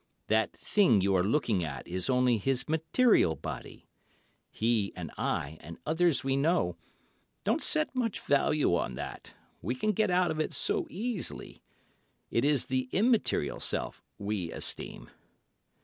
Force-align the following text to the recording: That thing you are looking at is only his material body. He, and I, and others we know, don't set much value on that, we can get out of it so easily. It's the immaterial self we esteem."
That 0.29 0.51
thing 0.53 1.01
you 1.01 1.13
are 1.15 1.23
looking 1.23 1.63
at 1.63 1.87
is 1.87 2.09
only 2.09 2.39
his 2.39 2.67
material 2.67 3.35
body. 3.35 3.85
He, 4.49 4.91
and 4.95 5.11
I, 5.15 5.59
and 5.61 5.77
others 5.85 6.23
we 6.23 6.35
know, 6.35 6.75
don't 7.43 7.61
set 7.61 7.95
much 7.95 8.19
value 8.19 8.75
on 8.75 8.95
that, 8.95 9.35
we 9.61 9.75
can 9.75 9.91
get 9.91 10.09
out 10.09 10.31
of 10.31 10.39
it 10.39 10.53
so 10.53 10.87
easily. 10.89 11.61
It's 12.31 12.63
the 12.65 12.89
immaterial 12.91 13.59
self 13.59 14.01
we 14.17 14.51
esteem." 14.51 15.11